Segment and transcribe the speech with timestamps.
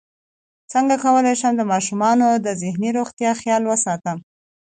[0.71, 4.17] څنګه کولی شم د ماشومانو د ذهني روغتیا خیال وساتم